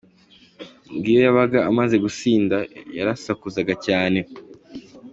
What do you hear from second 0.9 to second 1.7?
ngo iyo yabaga